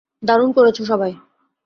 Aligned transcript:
দারুণ 0.23 0.49
করেছ, 0.51 0.77
সবাই। 0.81 1.13